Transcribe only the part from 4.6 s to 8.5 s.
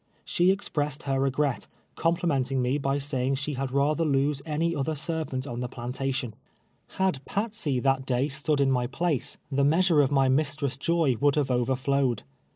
other servant on the plantation. Had Patsey that day